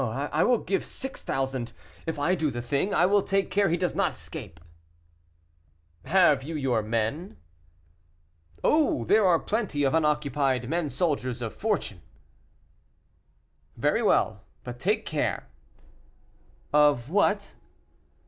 [0.01, 1.73] "I will give six thousand;
[2.07, 4.59] if I do the thing, I will take care he does not escape."
[6.05, 7.37] "Have you your men?"
[8.63, 12.01] "Oh, there are plenty of unoccupied men soldiers of fortune."
[13.77, 15.45] "Very well; but take care."
[16.73, 17.53] "Of what?"